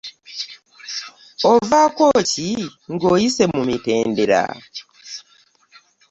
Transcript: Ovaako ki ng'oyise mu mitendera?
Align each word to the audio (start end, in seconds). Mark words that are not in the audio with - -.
Ovaako 1.51 2.05
ki 2.31 2.49
ng'oyise 2.93 3.43
mu 3.53 3.61
mitendera? 3.67 4.41